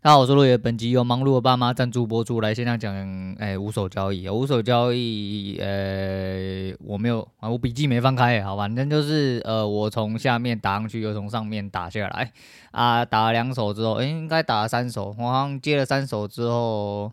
[0.00, 0.56] 大家好，我是落叶。
[0.56, 2.40] 本集由忙碌的爸妈赞助播出。
[2.40, 2.94] 来，现在讲，
[3.40, 12.30] 哎，五手交易，五手交易，呃，我没有啊，我笔记没翻开，好，反正就是，呃，我从下面打上去，又从上面打下来，
[12.70, 17.12] 啊，打了两手之后，哎，应该打了三手，我好像接了三手之后，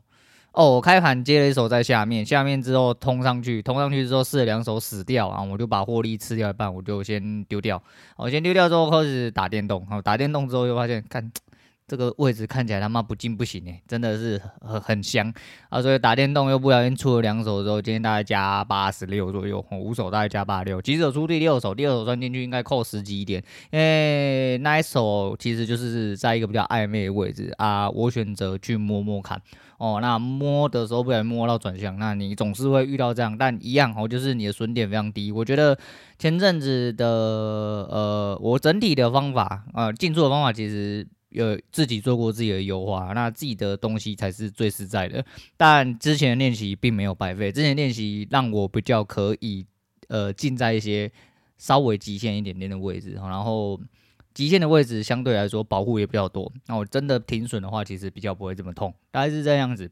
[0.52, 7.82] 哦，我开盘接了一手在下面，下面之后通上去，通上去之后试了两手死掉，啊，我就把获利吃掉一半，我就先丢掉，
[8.16, 11.32] 我先丢掉之后开始打电动，好，打电动之后又发现看。
[11.88, 15.32] 这个位置看起来他妈不进不行诶，真的是很很香
[15.70, 15.80] 啊！
[15.80, 23.40] 所以打电动又不小心出了两手之后，今天大概加八十六左右，五手大概加八十六，即使出第六手，第二手算进去应该扣十几点，
[23.72, 29.40] 因为那一手其实就是在一个比较暧昧的位置啊，我选择去摸摸看
[29.78, 30.00] 哦。
[30.02, 35.32] 那摸的时候不小心摸到转向，那你总是会遇到这样，但一样哦，就是你的损点非常低。
[35.32, 35.78] 我觉得
[36.18, 37.06] 前阵子的
[37.92, 41.08] 呃，我整体的方法啊，进出的方法其实。
[41.36, 45.24] 有自己做过自己的优化，那自己的东西才是最实在的。
[45.58, 49.66] 但之前练习并没有白费，之前练习让我比较可以
[50.08, 51.12] 呃进在一些
[51.58, 53.78] 稍微极限一点点的位置，然后
[54.34, 56.50] 极限的位置相对来说保护也比较多。
[56.68, 59.92] 那我真的停损的话，其实比较不会这么痛，大概是这样子。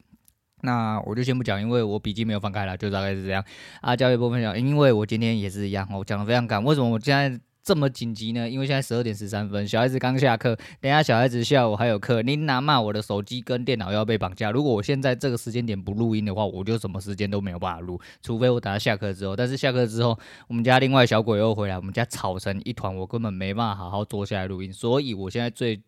[0.61, 3.44] 那我就先不讲，因为我笔记没有翻开了，就大概是这样
[3.81, 3.94] 啊。
[3.94, 6.64] 交易部分讲，因为我今天也是一样，我讲的非常赶。
[6.64, 7.38] 为什么我现在？
[7.64, 8.50] 这么紧急呢？
[8.50, 14.52] 因为现在十二点十三分，小孩子刚下课，等下小孩子下午还有课，你拿骂我的手机跟电脑要被绑架。
[14.52, 19.33] 如果我现在这个时间点不录音的话，我就什么时间都没有办法录，除非我等下下课之后。
[19.33, 24.73] 但是下课之后，我们家另外小鬼又回来，我们家吵成一团，我根本没办法好好坐下来录音。
[24.73, 25.81] 所以我现在最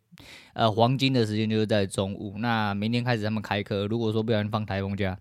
[0.53, 2.35] 呃黄金的时间就是在中午。
[2.37, 5.17] 那明天开始他们开课，如果说不小心放台风假。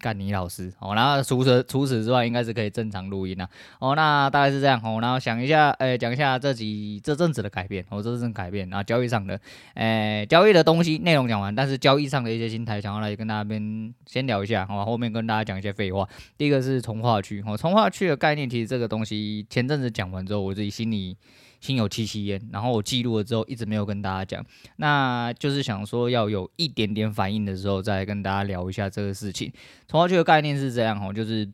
[0.00, 3.46] 干你老师哦，然后除此除此之外，应该是可以正常录音啦。
[3.78, 4.98] 哦，那大概是这样哦。
[5.00, 9.38] 然后想一下，诶，讲一下这几这阵子的改变，哦，这阵改变，然后交易上的，
[9.74, 16.08] 诶，交易的东西内容讲完，但是交易上的一些心态，想要来跟大家边先聊一下，好哦，后面跟大家讲一些废话。
[16.38, 21.16] 第一个是从化区，哦，从化区的概念，其实这个东西前阵子讲完之后，我自己心里。
[21.60, 24.44] 心有戚戚焉，然后我记录了之后，一直没有跟大家讲，
[24.76, 29.52] 那就是想说要有一点点反应的时候，再跟大家聊一下这个事情。
[29.86, 31.48] 从化区的概念是这样哦，就是。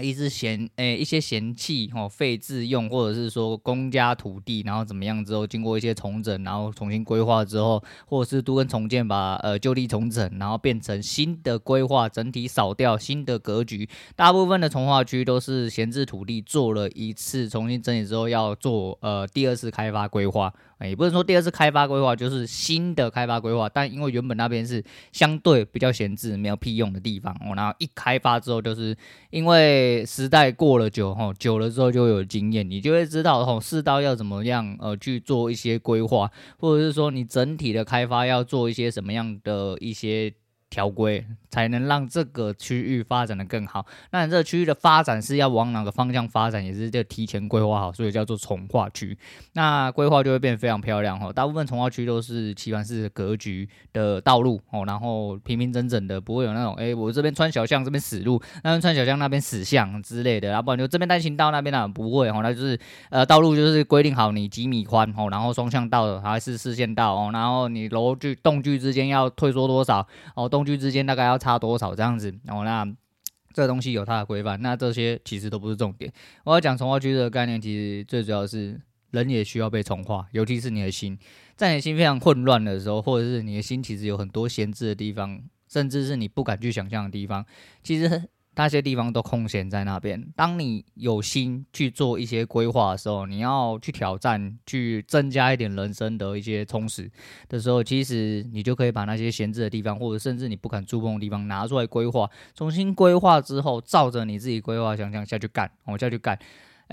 [0.00, 13.88] 一直嫌诶、一些嫌弃哦废置用，或者是说公家土地，然后怎么样之后，经过一些重整，然后重新规划之后，或者是都跟重建，把呃旧地重整，然后变成新的规划，整体扫掉新的格局。
[14.16, 20.52] 大部分的从化区都是闲置土地做了一次重新整理之后，要做呃第二次开发规划。
[20.80, 28.96] 也不能说第二次开发规划就是新的开发规划，但因为原本那边是相对比较闲置、没有屁用的地方哦，然后一开发之后，就是
[29.30, 40.34] 因为时代过了久吼，久了之后就有经验，你就会知道吼，世道要怎么样呃去做一些规划，或者是说你整体的开发要做一些什么样的一些。
[40.74, 43.86] 条规才能让这个区域发展的更好。
[44.10, 49.16] 那你这个区域的发展是要往哪个方向发展，也是就提前规划好，所以叫做从化区。
[49.52, 51.32] 那规划就会变得非常漂亮哦。
[51.32, 60.50] 大部分从化区都是棋盘式格局的道路哦，然后平平整整的，不会有那种哎，我这边穿小巷，这边死路，那边穿小巷，那边死巷之类的。
[60.50, 62.76] 要不然就这边单行道，那边呢不会哦，那就是
[63.10, 70.04] 呃道路就是规定好你几米宽哦，然后双向道还是四线道哦，然后你楼距栋距之间要退缩多少
[70.34, 72.64] 哦，区之间大概要差多少这样子然哦？
[72.64, 72.86] 那
[73.54, 76.12] 这东西有它的规范，那这些其实都不是重点。
[76.44, 78.80] 我要讲从化区的概念，其实最主要是
[79.12, 81.18] 人也需要被重化，尤其是你的心，
[81.54, 87.44] 在你心非常混乱的时候，或者是你的心其实有很多闲置的地方，甚至是你不敢去想象的地方，
[87.82, 88.28] 其实。
[88.56, 90.24] 那些地方都空闲在那边。
[90.36, 97.10] 当你有心去做一些规划的时候，你要去挑战，去增加一点人生的一些充实
[97.48, 102.30] 的时候，其实你就可以把那些闲置的地方，或者甚至你不敢触碰的地方拿出来规划。
[102.54, 106.38] 重新规划之后，照着你自己规划想象下去干，我下去干。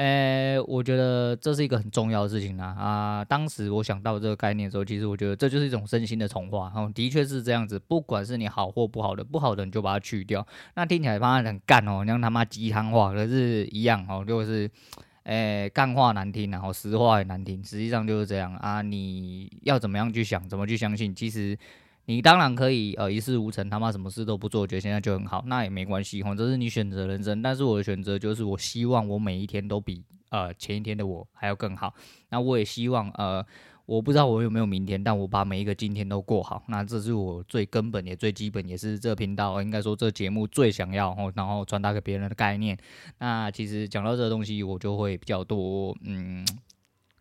[0.01, 2.73] 诶、我觉得这是一个很重要的事情啊！
[2.75, 6.71] 啊，当时我想到这个概念的时候，其实我觉得这就是一种身心的从化。
[6.75, 7.77] 哦，的确是这样子。
[7.77, 10.43] 不管是你好或不好的，不好的你就把它去掉。
[10.73, 14.67] 那听起来他妈很干哦，像他妈鸡汤话，可是一样哦，就是
[15.23, 17.63] 诶，干话难听，然后实话也难听。
[17.63, 18.81] 实际上就是这样啊！
[18.81, 21.55] 你要怎么样去想，怎么去相信，其实。
[22.05, 27.41] 你当然可以，呃，一事无成，他妈什么事都不做，我觉得现在就很好，那也没关系，吼，这是你选择人生。
[27.41, 31.93] 但是我的选择就是，我希望我每一天都比呃前一天的我还要更好。
[32.29, 33.45] 那我也希望，呃，
[33.85, 36.63] 我不知道我有没有明天，但我把每一个今天都过好。
[36.67, 42.75] 那这是我最根本也最基本，也是这频道应该说这节目最想要，然后传达给别人的概念。
[43.19, 46.43] 那其实讲到这个东西，我就会比较多，嗯，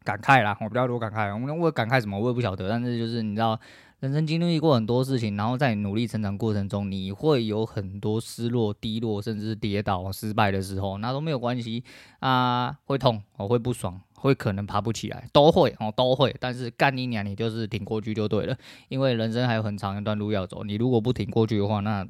[0.02, 1.38] 感慨啦，我比较多感慨。
[1.38, 2.68] 我我感慨什么，我也不晓得。
[2.68, 3.60] 但是就是你知道。
[4.00, 11.85] 人生经历过很多事情，然后在努力成长过程中，你会有很多失落、低落，甚至跌倒、失败的时候，那都没有关系
[12.20, 16.35] 啊，会痛，我会不爽，会可能爬不起来，都会哦，都会。
[16.41, 18.56] 但是干你娘，你就是挺过去就对了，
[18.88, 22.06] 因为人生还有很长一段路要走，你如果不挺过去的话，那。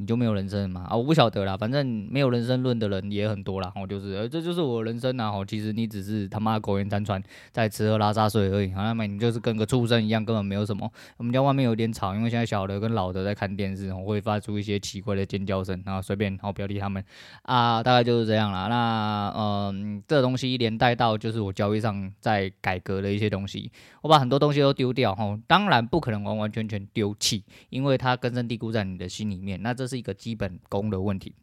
[0.00, 0.86] 你就没有人生嘛？
[0.88, 3.72] 啊，我不晓得啦，反正没有人生论的人也很多啦。
[3.74, 5.24] 我就是，这就是我人生呐。
[5.28, 8.72] 哦，其实你只是他妈苟延残喘，在吃喝拉撒睡而已。
[8.72, 10.88] 好，那么你就是跟个畜生一样，根本没有什么。
[11.16, 15.82] 我们家外面有点吵，因为现在小的跟老的在看电视，我会发出一些奇怪的尖叫声。
[15.84, 17.02] 然后随便，好，不要理他们
[17.42, 18.68] 啊，大概就是这样啦。
[18.68, 23.72] 那嗯，这东西连带到就是我交易上在改革的一些东西，
[24.02, 25.10] 我把很多东西都丢掉。
[25.18, 29.60] 哦，当然不可能完完全全丢弃，因为它根深蒂固在你的心里面。
[29.60, 31.34] 那这是一个基本功的问题。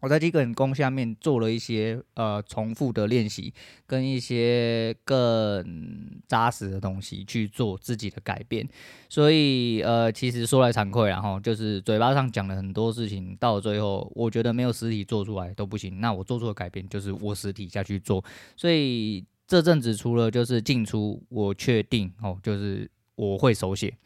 [0.00, 3.54] 我在基本功下面做了一些呃重复的练习，
[3.86, 8.68] 跟一些更扎实的东西去做自己的改变。
[9.08, 16.00] 所以呃，其实说来惭愧，然后就是嘴巴上讲了很多事情，到了最后，我觉得没有实体做出来都不行。
[16.00, 18.24] 那我做出的改变就是我实体下去做。
[18.56, 23.96] 所以这阵子除了就是进出，我确定哦，就是我会手写。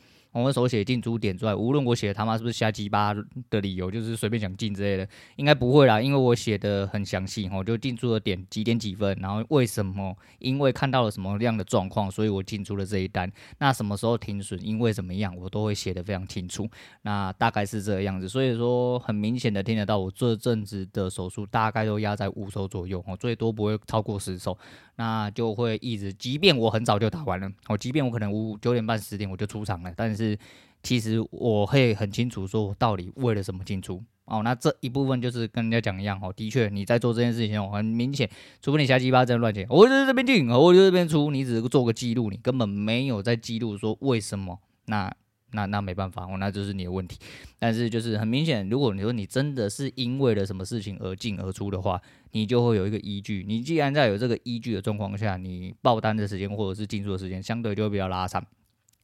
[0.42, 3.14] 我手写进出点之外，无论我写的他妈是不是瞎鸡巴
[3.48, 10.16] 的理由，就是随便想进之类的，应该不会啦，因为我写的很详细，我就进出了点几点几分，然后为什么？
[10.38, 13.30] 因为看到了什么样的状况，所以我进出了这一单。
[13.58, 14.60] 那什么时候停损？
[14.64, 16.68] 因为怎么样，我都会写的非常清楚。
[17.02, 24.56] 那大概是这个样子，所以说很明显的听得到，我这阵子的手数大概都压在五手左右，哦最多不会超过十手。
[24.98, 30.38] 那就会一直，即便我很早就打完了，哦，即便我可能五九点半十点我就出场了，但是是
[30.82, 34.42] 其实我会很清楚说，我到底为了什么进出哦。
[34.42, 38.28] 那这一部分就是跟人家讲一样哦，的确你在做这件事情哦，很明显，
[38.60, 45.14] 除非你瞎鸡巴在乱讲，我就在这边进，我就这边出，你只是做个记录，你根本没有在记录说为什么那。
[45.52, 47.18] 那那没办法，哦，那就是你的问题。
[47.56, 52.02] 但是就是很明显，如果你说你真的是因为了什么事情而进而出的话，
[52.32, 53.44] 你就会有一个依据。
[53.46, 58.44] 你既然在有这个依据的状况下，你爆单的时间或者是进出的时间相对就会比较拉长。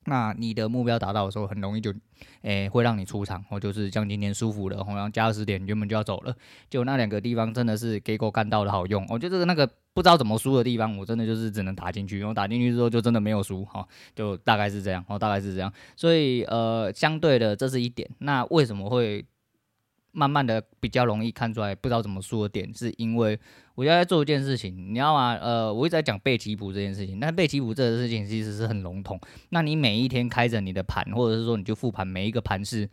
[0.04, 1.93] 那你的目标达到的时候，很容易就，
[2.43, 6.34] 诶、会让你出场，或就是像今天舒服的，好像加二十点原本就要走了，
[6.69, 9.06] 就那两个地方真的是给狗干到的好用。
[9.08, 15.72] 我觉得那个不知道怎么输的地方，我真的就是只能打进去，然后打进去之后就真的没有输，哈，就大概是这样，哦，大概是这样。
[15.96, 18.08] 所以呃，相对的这是一点。
[18.19, 19.25] 那为什么会？
[20.12, 23.38] 慢慢的比较容易看出来，不知道怎么说的点，是因为
[23.75, 25.35] 我要在做一件事情，你知道吗？
[25.41, 29.19] 呃，我一直在讲背棋谱这件事情，但背棋谱这个事情其实是很笼统。
[29.49, 32.88] 那你每一天开着你的盘，或者是说你就复盘每一个盘是，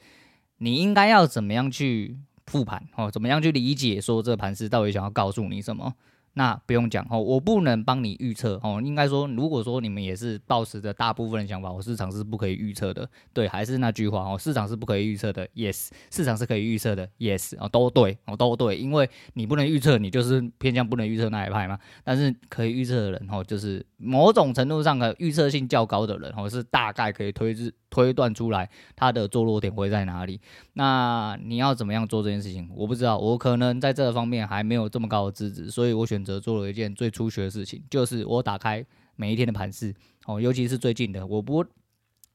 [0.58, 2.18] 你应该要怎么样去
[2.48, 3.12] 复盘哦？
[3.12, 5.94] 怎么样去理解说这个盘是到底想要告诉你什么？
[6.34, 8.82] 那不用讲哦，我不能帮你预测哦。
[8.84, 13.10] 应该说，如果说你们也是抱持着大部分的想法，我市场是不可以预测的。
[13.34, 15.48] 对，还是那句话哦，市场是不可以预测的。
[15.50, 17.10] Yes，市场是可以预测的。
[17.18, 21.78] Yes，哦，都对哦，都对，因为你不能预测，你就是偏向不能预测那一派嘛。
[22.04, 27.74] 但是可以预测的人哦，就是某种程度上的预测性较高的人哦，是大概可以推至。
[27.90, 30.40] 推断出来它的坐落点会在哪里？
[30.74, 32.70] 那你要怎么样做这件事情？
[32.76, 39.94] 我不知道，我可能在这方面还没有这么高的资质，所以我选择做了一件最初学的事情，就是我打开每一天的盘势
[40.26, 41.66] 哦，尤其是最近的，我不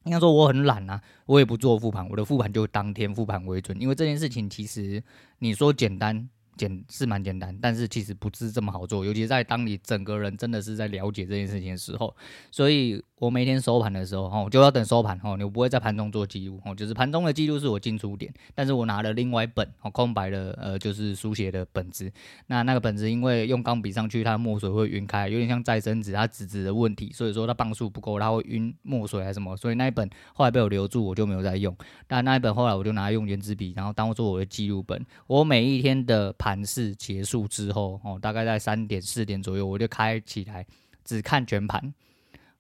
[0.05, 5.03] 应该说我很懒啊，我也不做复盘，我的复盘就当天复盘为准，因为这件事情其实
[5.39, 6.29] 你说简单。
[6.57, 12.15] 简是蛮简单，但是其实不是这么好做，尤其在当你整个人真的是在了解这件事情的时候。
[12.51, 22.11] 所以我每天收盘的时候，哦，就要等收盘，哦，你不会在盘中做记录，哦，就是盘中的记录是我进出点，但是我拿了另外一本，哦，空白的，呃，就是书写的本子。
[22.47, 31.77] 那那个本子因为用钢笔上去，它墨水会晕开，有点像再生纸，它纸质的问题，所以说它磅数不够，它会晕墨水还是什么，所以那一本后来被我留住，我就没有再用。
[32.07, 35.05] 但那一本后来我就拿来用圆珠笔，然后当做我的记录本。
[35.27, 36.33] 我每一天的。
[36.45, 40.67] 盘式结束之后，哦，大概在三点四点左右，我就开起来，
[41.03, 41.95] 只看全盘。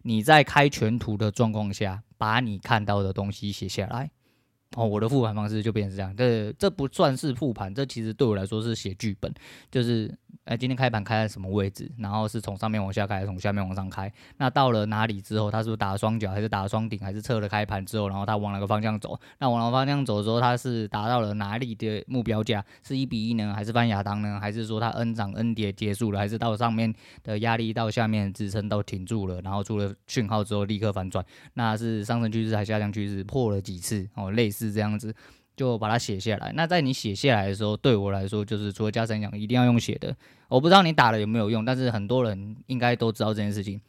[0.00, 4.11] 你在开全图的状况下，把你看到的东西写下来。
[4.76, 6.14] 哦，我的复盘方式就变成这样。
[6.16, 9.33] 这这不算是复盘，这其实对我来说是写剧本，
[9.71, 10.12] 就是。
[10.45, 11.90] 哎，今天开盘开在什么位置？
[11.97, 14.12] 然后是从上面往下开，从下面往上开？
[14.37, 19.19] 那到了哪里之后，它是不是打了双脚，还是打了双顶，还是测了开盘之后，然后它往哪个方向走？
[19.38, 22.62] 那往哪个方向走的时候，它是达到了哪里的目标价？
[22.83, 24.38] 是一比一呢，还是翻亚当呢？
[24.38, 26.19] 还是说它 N 涨 N 跌结束了？
[26.19, 29.40] 还是到上面的压力到下面支撑都挺住了？
[29.40, 31.25] 然后出了讯号之后立刻反转？
[31.54, 33.25] 那是上升趋势还是下降趋势？
[33.25, 34.07] 破了几次？
[34.12, 35.14] 哦，类似是这样子。
[35.56, 36.52] 就把它写下来。
[36.56, 40.12] 那在你写下来的时候，对我来说就是除了加深讲，一定要用写的。
[40.49, 43.80] 我不知道你打了有没有用，但是很多人应该都知道这件事情。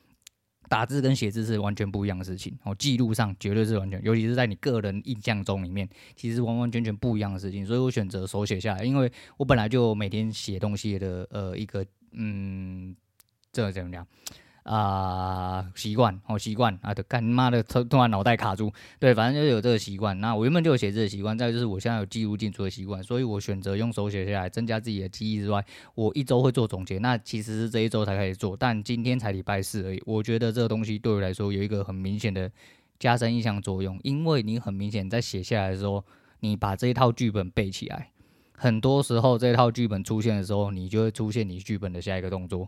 [0.70, 12.96] 打字跟写字是完全不一样的事情，哦，记录上绝对是完全，尤其是在你个人印象中里面，其实完完全全不一样的事情，所以我选择手写下来，因为我本来就每天写东西的呃一个嗯，
[13.52, 14.06] 这怎么样？
[14.66, 20.20] 啊，习惯哦，习惯啊，对，干妈的突突然脑袋卡住，对，反正就有这个习惯。
[20.20, 26.98] 那我原本就有写字的习惯，再就是我现在有记录进出的习惯，所以我选择用手写下来，增加自己的记忆之外，我一周会做总结。
[26.98, 30.02] 那其实是这一周才开始做，但今天才礼拜四而已。
[30.04, 32.52] 我觉得这个东西对我来说有一个很明显的
[32.98, 36.04] 加深印象作用，因为你很明显在写下来的时候，
[36.40, 38.10] 你把这一套剧本背起来，
[38.58, 42.68] 很多时候这套剧本出现的时候，你就会出现你剧本的下一个动作。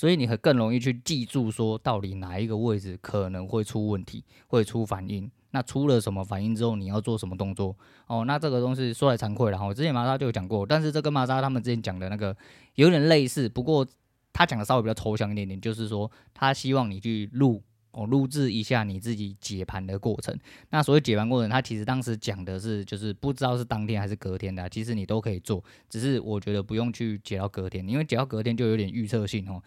[0.00, 5.30] 所以你会更容易去记住，说到底哪一个位置可能会出问题，会出反应。
[5.50, 7.76] 那出了什么反应之后，你要做什么动作？
[8.06, 12.34] 哦，那这个东西说来惭愧了哈，我之前玛莎就有讲过，但是这跟玛莎他们之前讲的那个
[12.76, 13.86] 有点类似，不过
[14.32, 17.62] 他讲的稍微比较抽象一点点，就是说他希望你去录。
[17.92, 20.32] 哦，录制一下你自己解盘的过程。
[20.68, 29.60] 那所谓解盘过程，他其实当时讲的是，就是不知道是当天还是隔天的，其实你都可以做，只是我觉得不用去解到隔天，因为解到隔天就有点预测性哦。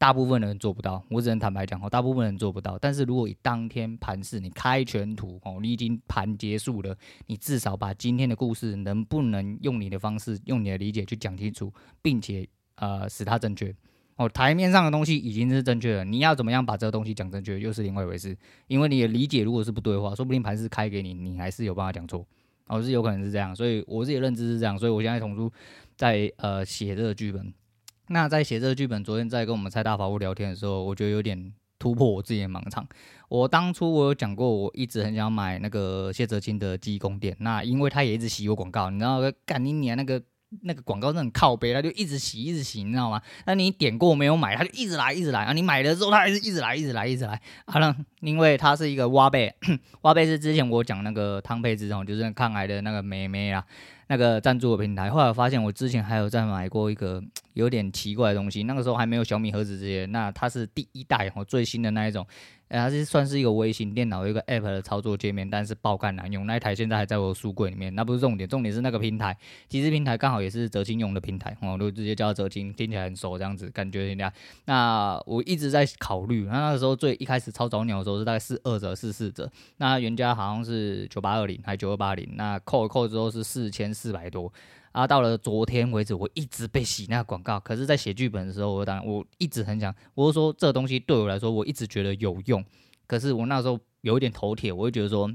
[0.00, 2.78] 大部分人做不到，我只能坦白讲哦，大部分人做不到。
[2.78, 13.76] 但是如果以当天盘势，你开全图哦，你已经盘结束了，你至少把今天的故事能不能用你的方式，用你的理解去讲清楚，并且呃使它正确。
[14.16, 18.34] 哦，台面上的东西已经是正确的，你要怎么样把这个东西讲正确，又是另外一回事。
[18.68, 22.26] 因为你的理解如果是不对的话，说不定盘势开给你，你还是有办法讲错，
[22.68, 23.54] 哦，是有可能是这样。
[23.54, 25.52] 所以我自己认知是这样，所以我现在同书
[25.94, 27.52] 在呃写这个剧本。
[28.12, 32.86] 那在写这个剧本，昨天在跟我们蔡大法务聊天的时候，我觉得有点突破我自己的盲肠。
[33.28, 40.22] 我当初我有讲过，我一直很想买那个谢哲青的记忆宫殿，那因为他也一直洗我广告，你知道干你娘那个。
[40.62, 43.22] 那个广告是很靠背，他就一直洗，一直洗，你知道吗？
[43.46, 45.52] 那你点过没有买，他就一直来，一直来啊！
[45.52, 47.40] 你买了之后，他还是一直来，一直来，一直来。
[47.66, 49.54] 好了，因为他是一个挖贝，
[50.02, 53.64] 挖贝是之前我讲那个汤佩兹哦，就是抗癌的那个妹妹啊，
[54.10, 55.08] 那个赞助的平台。
[55.08, 57.22] 后来我发现我之前还有在买过一个
[57.54, 62.26] 有点奇怪的东西，那个时候还没有小米盒子这些，那它是第一代和，最新的那一种。
[62.70, 66.46] 哎，它是算是一个微型电脑，一个 App 的操作界面，但是爆干难用。
[66.46, 69.36] 那一台现在还在我书柜里面，那不是重点，重点是那个平台，
[69.68, 74.32] 其实平台刚好也是哲青用的平台，我就直接叫哲青，听起来很熟，这样子感觉人家。
[74.66, 84.52] 那我一直在考虑，那那个时候最一开始超早鸟的时候是大概四二折、四四折，那原价好像是九八二零还九二八零，那扣一扣之后是四千四百多。
[84.92, 87.58] 啊，到了昨天为止，我一直被洗那个广告。
[87.60, 92.64] 可是，在写剧本的时候，我当然我一直很想，我是说这东西对我来说，我一直觉得有用。
[93.06, 95.30] 可是我那时候有一点头铁，我就觉得说，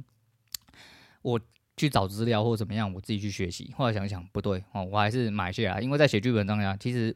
[1.22, 1.40] 我
[1.78, 3.74] 去找资料或怎么样，我自己去学习。
[3.76, 7.16] 后来想想不对哦，我还是买下来，因为在写剧本当中，其实。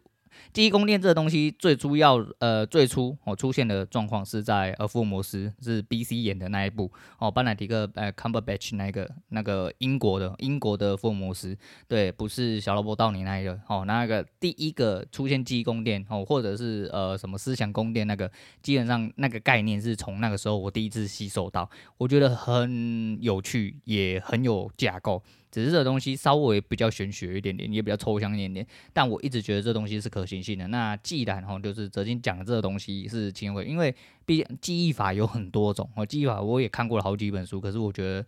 [0.54, 11.58] 记忆宫殿这个东西最主要，呃，最初哦出现的状况是在呃福尔摩斯是 BC 演的那一部哦，班乃迪克呃 Cumberbatch 那个那个英国的英国的福尔摩斯，
[11.88, 18.32] 对，不是小罗伯道尼那一个哦，那个第一个出现记忆宫殿哦，或者是呃什么思想宫殿那个，
[18.62, 25.22] 基本上那个概念是从那个时候我第一次吸收到，我觉得很有趣，也很有架构。
[25.52, 30.68] 只是这东西稍微比较玄学一点点，也比较抽象一点点，但我一直觉得这东西是可行性的。
[30.68, 33.94] 那既然哈，就是哲金讲的这个东西是轻微，因为
[34.26, 38.26] 毕竟记忆法有很多种，哦，记忆法我也看过了好几本书，可是我觉得，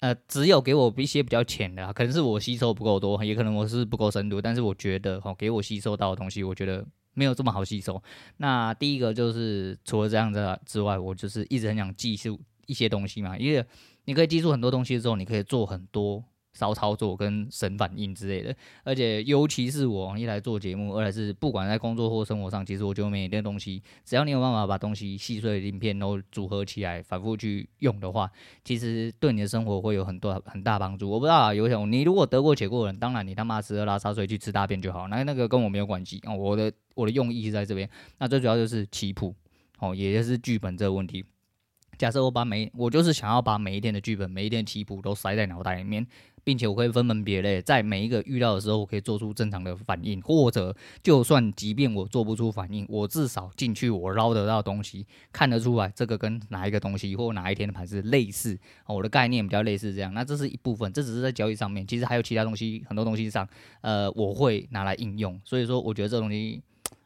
[0.00, 6.82] 呃，只有给我一些比较浅的，可能是我吸收不够多，也可能我是不够深度，但是我觉得哈，给我吸收到的东西，我觉得
[7.12, 8.02] 没有这么好吸收。
[8.38, 13.62] 那第一个就是除了这样子之外，我就是一直很想记住一些东西嘛，因为
[14.06, 16.24] 你可以记住很多东西之后，你可以做很多。
[16.56, 28.30] 骚操作跟神反应之类的，而且尤其是我一来做节目，二来是不管在工作或生活上，其实我觉得每一件东西，只要你有办法把东西细碎的鳞片都组合起来，反复去用的话，
[28.64, 31.10] 其实对你的生活会有很多很大帮助。
[31.10, 36.34] 我不知道啊，有想你如果得过且过的人，当然你他妈吃喝拉撒睡去吃大便就好，那那个跟我没有关系啊。
[36.34, 39.34] 我的我的用意是在这边，那最主要就是棋谱
[39.78, 41.24] 哦，也就是剧本这个问题。
[41.98, 46.06] 假设我把每我就是想要把每一天的剧本、每一天的棋谱都塞在脑袋里面。
[46.46, 50.72] 并且我可以分门别类，在每一个遇到的时候，我可以做出正常的反应，或者
[51.02, 60.14] 就算即便我做不出反应，我至少进去我捞得到东西，看得出来这个跟哪一个东西或哪一天的盘是类似，我的概念比较类似这样。
[60.14, 63.48] 那这是一部分，这只是在交易上面，其实还有其他东西，很多东西上，
[63.80, 65.40] 呃，我会拿来应用。
[65.44, 66.62] 所以说，我觉得这东西，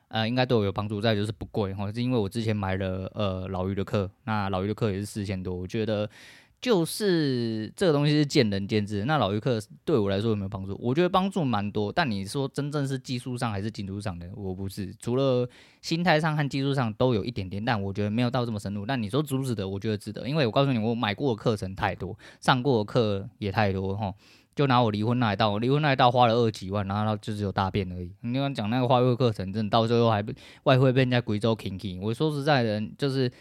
[0.08, 1.00] 呃，应该对我有帮助。
[1.00, 6.10] 再就是不贵，哈，是因为我之前买了呃老于的课，那老于的课也是四千多，我觉得。
[6.60, 9.06] 就是这个东西是见仁见智。
[9.06, 10.76] 那老鱼课对我来说有没有帮助？
[10.78, 11.90] 我觉得帮助蛮多。
[11.90, 14.94] 但你说真正是技术上还是技术上的，我不是。
[15.00, 15.48] 除了
[15.80, 18.84] 心态上和技术上都有一点点，但我觉得没有到这么深入。
[18.84, 19.66] 但你说值不值得？
[19.66, 24.12] 我觉得值得，因为我告诉你，我买过的课程太多，上过的课也太多哈。
[24.54, 28.12] 就拿我离婚那一道，离婚那一道花了二几万，然后就只有大便而已。
[28.20, 30.22] 你刚刚讲那个外汇课程，真的到最后还
[30.64, 33.32] 外汇被人家贵州 king king 我说实在的，就是。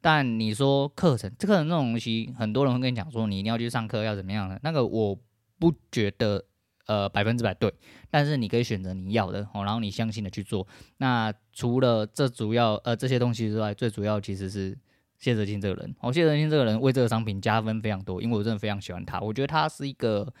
[0.00, 4.60] 但你说课程，这课程这种东西，很多人会跟你讲说，你一定要去上课，要怎么样的？
[4.62, 5.18] 那个我
[5.58, 6.44] 不觉得，
[6.86, 7.72] 呃，百分之百对。
[8.10, 10.66] 但是你可以选择你要的哦，然后你相信的去做。
[10.98, 14.78] 那除了这主要呃这些东西之外，最主要其实是
[15.18, 15.94] 谢哲清这个人。
[16.00, 19.20] 哦，谢哲清这个人为这个商品加分非常多，因为我真的非常喜欢他。
[19.20, 20.32] 我觉得他是一个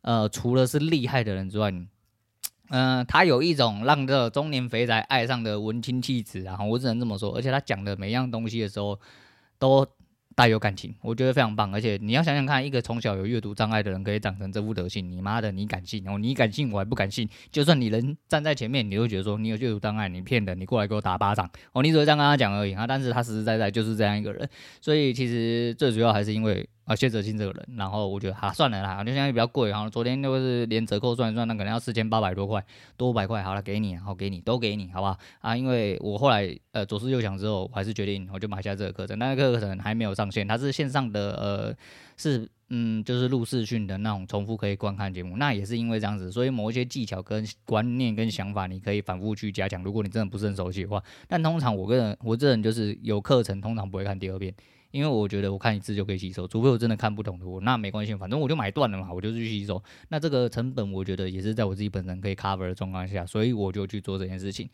[0.00, 1.72] 呃，除了是厉害的人之外。
[2.70, 7.34] 嗯、他有一种让这中年肥宅爱上的文青气质啊，我只能这么说。
[7.36, 8.98] 而且他讲的每样东西的时候，
[9.58, 9.86] 都
[10.34, 11.72] 带有感情，我觉得非常棒。
[11.72, 16.08] 而且你要想想看，一个从小有阅读障碍的人可以长成这副德行，你妈的，你敢信？
[16.08, 17.28] 哦，你敢信，我还不敢信。
[17.52, 21.48] 就算你人站在前面，你都觉得说你有阅读障碍，你骗人，你过来给我打巴掌。
[21.72, 22.86] 哦，你只会这样跟他讲而已啊。
[22.86, 24.48] 但是他实实在在就是这样一个人，
[24.80, 26.68] 所以其实最主要还是因为。
[26.84, 29.88] 啊，谢哲青这个人，然后我觉得哈、啊，算了啦，就现在比较贵哈。
[29.88, 32.62] 昨天就是连折扣算一算，那可能要四千八百多块，
[32.96, 35.16] 多五百块，好了，给你，然后给你，都给你，好吧？
[35.40, 39.18] 啊，因为我后来呃左思右想之后，我还是决定我就买下这个课程。
[39.18, 41.74] 那个课程还没有上线，它是线上的，呃，
[42.18, 45.38] 是嗯，就是录视讯的那种重复可以观看节目。
[45.38, 49.82] 那也是因为这样子，所以某一些技巧跟观念跟想法，你可以反复去加强。
[49.82, 54.54] 如果你真的不是很熟悉的话，但通常我个人我这人就是有课程，通常不会看第二遍。
[54.94, 59.82] 因为我觉得我看一次就可以吸收，除非我真的看不懂图，那没关系，反正我就买断了嘛，我就去吸收。
[60.08, 64.70] 那这个成本我觉得也是在我自己本身可以 cover 的状况下，所以我就去做这件事情。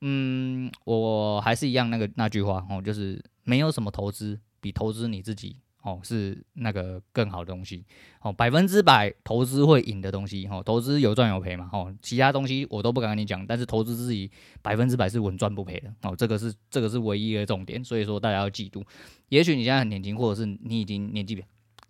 [0.00, 5.56] 嗯，我还是一样那个那句话哦，就是没有什么投资比投资你自己。
[5.84, 7.84] 哦，是那个更好的东西，
[8.22, 14.30] 哦，百分之百投资会赢的东西，哦，投资有赚有赔嘛，哦，其他东西我都不敢跟你讲，但是投资自己
[14.62, 18.82] 百分之百是稳赚不赔的，哦，这个是这个是唯一的重点，所以说大家要记住，
[19.28, 21.44] 也许你现在很年轻，或者是你已经年纪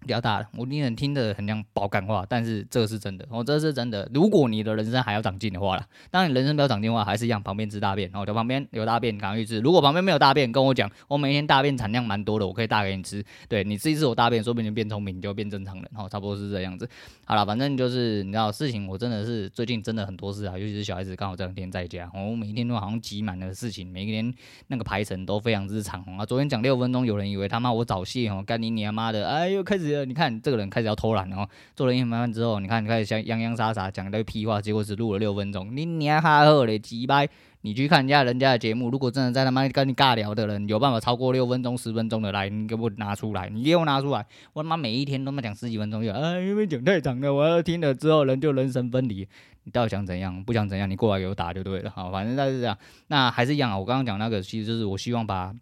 [0.04, 4.08] 比较大了，我你能听得很像爆干话，但是这个是真的，哦，这是真的。
[4.14, 9.58] 如果你的人生还要长进的话啦，当然人生不要长进的话，还是一样，旁边吃大便，哦，在旁边有大便赶快去吃。
[9.60, 13.24] 如果旁边没有大便，跟我讲，我每天大便产量蛮多的，我可以大给你吃。
[13.48, 16.88] 对，你吃一次我大便，说不定就变聪明，你就变正常人，哦，差不多是这样子。
[17.24, 24.32] 好了，反正就是你知道事情，我真的是最近真的很多事啊，尤其是小孩子刚好这两天在家，我每天都好像挤满了事情，每一天
[24.68, 26.26] 那个排程都非常之长啊。
[26.26, 30.64] 昨天讲六分钟，有人以为他妈我早泄哦，干你你他妈的，哎呦开始你看这个人。
[30.74, 35.68] 开始要偷懒哦，做了一番之后，你看你开始像洋洋洒洒讲一堆屁话，结果只录了六分钟。
[35.76, 37.28] 你你还哈呵嘞，鸡掰！
[37.60, 44.26] 你去看人家人家的节目，如果真的在他妈跟你尬聊的人，有办法超过六分钟、十分钟的来，你给我拿出来，你给我拿出来！
[44.52, 49.28] 我他妈每一天他妈讲十几分钟，又啊，因为讲太长了，我要听了之后人就人神分离。
[49.62, 50.42] 你到底想怎样？
[50.42, 50.90] 不想怎样？
[50.90, 51.90] 你过来给我打就对了。
[51.90, 52.76] 好，反正就是这样。
[53.06, 55.54] 那还是一样啊，我刚刚讲那个，其实就是我希望把。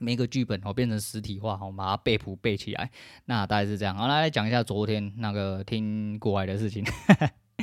[0.00, 2.90] 每个剧本哦变成实体化，我把它背谱背起来，
[3.26, 3.94] 那大概是这样。
[3.94, 6.82] 好，来讲一下昨天那个听过来的事情。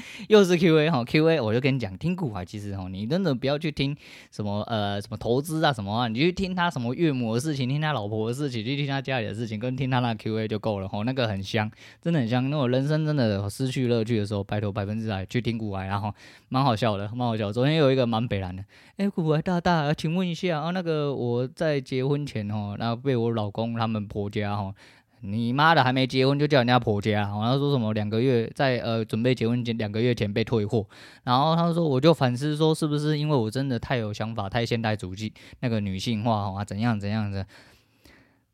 [0.30, 3.96] 又是 Q A 哈 Q A，我就跟你讲，听股海其实哈，你真的不要去听
[4.32, 11.70] 什么呃什么投资啊什么啊，你去听他什么岳母的事情，听他老婆的事情，去听他家里的事情，跟听他那 Q A 就够了哈，那个很香，
[12.02, 12.50] 真的很香。
[12.50, 16.14] 那我人生真的失去乐趣的时候，拜托百分之百去听股海，然后
[16.50, 17.52] 蛮好笑的，蛮好笑。
[17.52, 18.64] 昨天有一个蛮北烂的，
[18.98, 24.74] 哎，股海大大，请问一下啊，那个我在结婚前哦，然后被我老公他们婆家哈。
[25.22, 30.86] 你妈的还没结婚就叫人家婆家，然后说什么两个月在呃准备结婚前两个月前被退货，
[31.24, 37.46] 然后他说我就反思说是不是因为我真的太有想法太现代主义那个女性化啊怎样怎样的。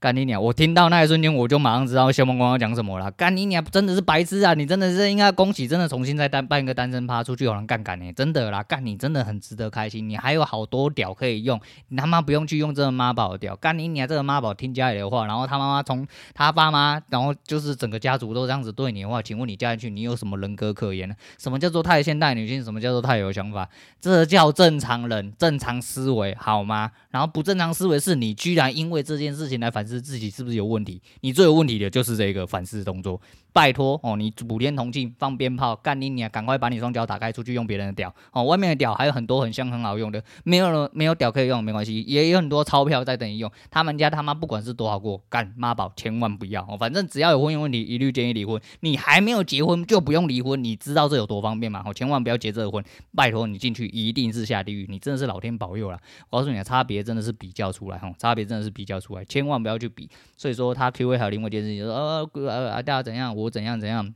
[0.04, 0.44] 干你娘！
[0.44, 3.10] 我听到那一瞬间，我就马上知道谢孟光要讲什么了。
[3.12, 4.54] 干你娘，真的是白痴啊！
[4.54, 8.62] 你真的是应该恭喜，真的重新再单办一个单身趴出去有人干干你，真的啦！
[8.63, 13.56] 干你真的很值得开心，你还有好多屌可以用，你他妈不用去用这个妈宝屌。
[13.56, 21.16] 干你娘，这个妈宝听家里的话，然后他妈妈从他爸妈，然后就是整个家族都这样子对你的话，请问你嫁进去，你有什么人格可言呢？
[21.39, 22.62] 什么叫做太现代女性？
[22.62, 23.70] 什么叫做太有想法？
[24.02, 26.92] 这叫正常人，正常思维好吗？
[27.12, 31.02] 然后不正常思维是你居然因为这件事情来反思自己是不是有问题？
[31.22, 33.20] 你最有问题的就是这个反思动作。
[33.54, 36.30] 拜托哦，你五天同庆放鞭炮，干你你啊！
[36.30, 38.44] 赶快把你双脚打开，出去用别人的屌哦。
[38.44, 43.52] 外面的屌还有很多很香很好用的，没有了没有屌可以用没关系，也有很多钞票在等你用。
[43.70, 46.76] 他们家他妈不管是多少过干妈宝，千万不要哦。
[46.78, 48.60] 反正只要有婚姻问题，一律建议离婚。
[48.80, 51.84] 你还没有结婚就不用离婚，你知道这有多方便吗？
[51.86, 52.84] 哦，千万不要结这个婚。
[53.16, 56.00] 拜托你进去一定是下地狱，你真的是老天保佑了。
[56.32, 60.10] 我告诉你啊，差别真的是比较出来哈，差别真的是比较出来，千万不要去比。
[60.36, 64.14] 所以说他 Q&A 还有另外一件事情，就是说呃啊大家怎样，我我怎样怎样，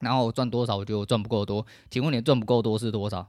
[0.00, 1.66] 然后我赚多少，我觉得赚不够多。
[1.90, 3.28] 请问你赚不够多是多少？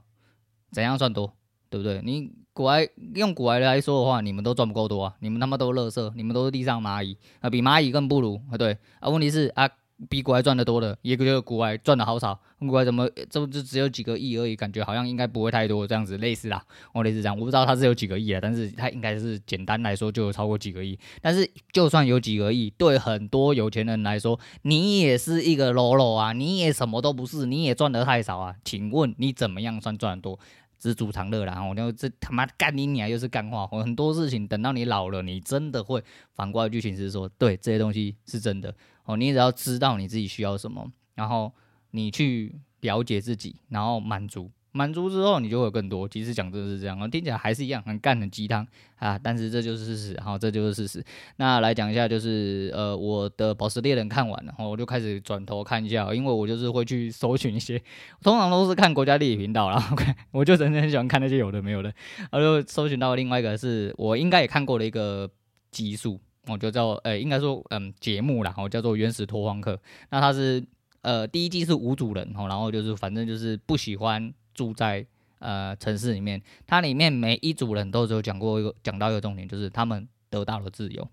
[0.70, 1.34] 怎样算多？
[1.70, 2.00] 对不对？
[2.02, 5.14] 你股癌用股癌来说的话，你们都赚不够多啊！
[5.20, 8.56] 你们他妈都乐色，你们都是地上蚂蚁啊，比蚂蚁更不如啊！
[8.56, 9.68] 对啊，问题是啊，
[10.08, 14.54] 比国外赚的多的，也觉得国外赚的好少，国外怎么这不就只有几个亿而已？
[14.54, 20.98] 感觉好像应该不会太多这样子，类似啦，我类似这样，我不知道他是有几个亿啊，但是他应该是简单来说就有超过几个亿。
[21.20, 28.54] 但是就算有几个亿，对很多有钱人来说，你也是一个喽啰啊，你也什么都不是，你也赚的太少啊！
[28.64, 30.38] 请问你怎么样算赚的多？
[30.78, 36.00] 知足常乐啦，然后就这他妈干你娘又是干话，很多事情等到你老了，你真的会
[36.36, 38.72] 反过来去寻思说，对这些东西是真的
[39.08, 39.16] 哦。
[39.16, 41.52] 你只要知道你自己需要什么，然后
[41.90, 44.50] 你去了解自己，然后满足。
[44.70, 46.06] 满足之后，你就会有更多。
[46.06, 48.64] 其实讲真的是这样，听起来还是一样很干的鸡汤
[48.96, 51.02] 啊，但是这就是事实，好，这就是事实。
[51.36, 57.82] 那来讲一下，就是呃，我的宝石猎人看完了，然后我就开始转头看一下，因为我就是会去搜寻一些，
[58.22, 59.82] 通常都是看国家地理频道啦。
[59.90, 61.92] OK，我就真的很喜欢看那些有的没有的，
[62.30, 65.28] 然后就搜寻到另外一个是我应该也看过的一个
[65.72, 66.20] 集数，
[66.52, 69.74] 我就叫呃，应该说嗯节目啦，然后叫做《原始拓荒客》。
[70.10, 70.64] 那它是
[71.02, 74.32] 呃第一季是无主人，然后就是反正就是不喜欢。
[74.54, 75.06] 住在
[75.38, 81.08] 呃城市里面，它里面每一组人都有讲过一个讲到一个重点，就是他们得到了自由。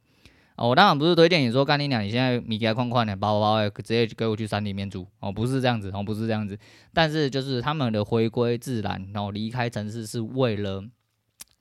[0.55, 6.57] 哦，我当然不是推荐你说干你娘，你现在米给框框的包包，直接给我去山里面住哦，不是这样子哦，不是这样子。
[6.91, 10.83] 但是就是他们的回归自然，然后离开城市是为了。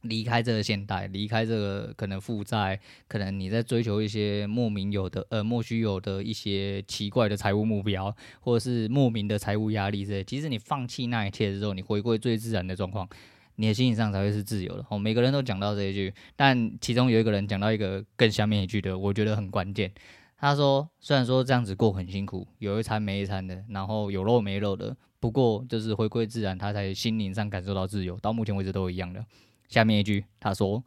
[0.04, 10.24] 离开这个现代，离开这个可能负债，可能你在追求一些莫名有的呃莫须有的一些奇怪的财务目标，或者是莫名的财务压力之类。
[10.24, 13.08] 其实你放弃那一切之后，你回归最自然的状况，
[13.56, 14.84] 你的心理上才会是自由的。
[14.88, 19.92] 哦，每个人都讲到这一句，但其中有一个人讲到一个更下面一句的，我觉得很关键。
[20.36, 28.18] 他说，虽然说这样子过很辛苦，有一餐没一餐的，然后有肉没肉的，不过就是回归自然，他才心灵上感受到自由。
[28.20, 29.24] 到目前为止都一样的。
[29.68, 30.84] 下面一句，他说：“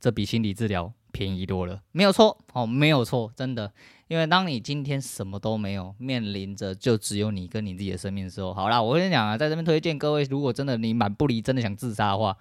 [0.00, 3.72] 这比心理治疗便宜多了，没有错哦，没有错，真的。
[4.06, 12.36] 因为当你今天什么都没有，面临着就只有你跟你自己的生命的时候，好啦，我跟你讲啊，在这边推荐各位，如果真的你满不离，真的想自杀的话，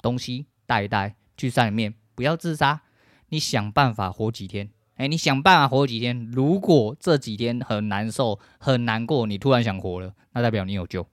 [0.00, 2.82] 东西带一带，去山里面，不要自杀，
[3.28, 4.70] 你想办法活几天。
[4.96, 6.30] 哎，你想办法活几天。
[6.30, 11.06] 如果这几天很难受、很难过，你突然想活了，那代表你有救。”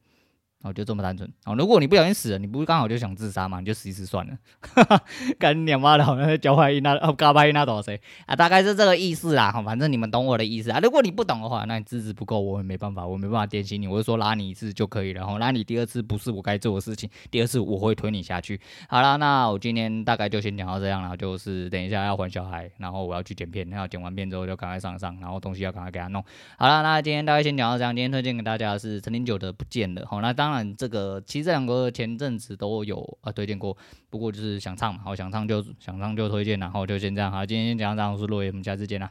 [0.63, 1.55] 哦，就这么单纯哦。
[1.55, 3.59] 如果你不小心死了，你不是刚好就想自杀吗？
[3.59, 4.37] 你就死一次算了。
[4.61, 5.03] 哈哈，
[5.39, 8.35] 干你妈的，好像在教坏那哦，嘎巴伊那多少谁啊？
[8.35, 9.51] 大概是这个意思啦。
[9.51, 10.79] 哈，反正你们懂我的意思啊。
[10.79, 13.87] 如果你不懂的话，那你资质不够，我也没办法，我没办法点醒你。
[13.87, 15.21] 我就说拉你一次就可以了。
[15.21, 18.61] 然后拉你第二次不是我该做的事情，第二次我会推你下去。
[18.87, 21.17] 好了，那我今天大概就先讲到这样了。
[21.17, 26.23] 就是等一下要还小孩，然后我要去剪片，然后剪完片之后就赶快上上，然后东西要赶快给他弄。
[26.59, 27.95] 好了，那今天大概先讲到这样。
[27.95, 30.05] 今天推荐给大家的是陈零九的不见了。
[30.05, 30.50] 好，那当。
[30.51, 33.77] 当然，这个其实这两个前阵子都有啊推荐过，
[34.09, 39.09] 不过就是想唱嘛，好想唱就想唱就推荐，然后就先这样，好，今天先讲到这样，我是洛爷，我们下次见啦。